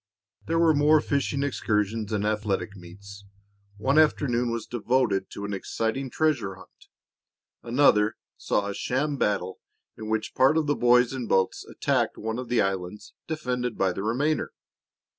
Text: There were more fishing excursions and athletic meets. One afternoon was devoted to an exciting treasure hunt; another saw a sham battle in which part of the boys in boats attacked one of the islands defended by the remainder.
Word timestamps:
There 0.47 0.57
were 0.57 0.73
more 0.73 0.99
fishing 0.99 1.43
excursions 1.43 2.11
and 2.11 2.25
athletic 2.25 2.75
meets. 2.75 3.23
One 3.77 3.99
afternoon 3.99 4.49
was 4.49 4.65
devoted 4.65 5.29
to 5.29 5.45
an 5.45 5.53
exciting 5.53 6.09
treasure 6.09 6.55
hunt; 6.55 6.87
another 7.61 8.15
saw 8.35 8.65
a 8.65 8.73
sham 8.73 9.17
battle 9.17 9.59
in 9.95 10.09
which 10.09 10.33
part 10.33 10.57
of 10.57 10.65
the 10.65 10.75
boys 10.75 11.13
in 11.13 11.27
boats 11.27 11.63
attacked 11.65 12.17
one 12.17 12.39
of 12.39 12.49
the 12.49 12.61
islands 12.63 13.13
defended 13.27 13.77
by 13.77 13.93
the 13.93 14.01
remainder. 14.01 14.53